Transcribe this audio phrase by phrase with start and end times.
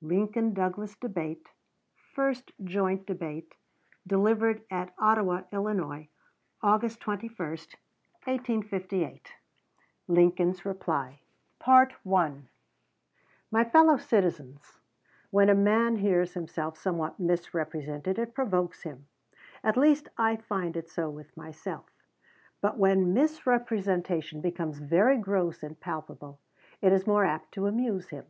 [0.00, 1.50] LINCOLN DOUGLAS DEBATE
[2.14, 3.54] FIRST JOINT DEBATE,
[4.06, 6.06] DELIVERED AT OTTAWA, ILL.,
[6.62, 7.36] AUGUST 21,
[8.24, 9.34] 1858
[10.08, 11.20] Lincoln's Reply
[11.62, 12.40] MY
[13.70, 14.78] FELLOW CITIZENS:
[15.28, 19.08] When a man hears himself somewhat misrepresented, it provokes him,
[19.62, 21.84] at least I find it so with myself;
[22.62, 26.40] but when misrepresentation becomes very gross and palpable
[26.80, 28.24] it is more apt to amuse him.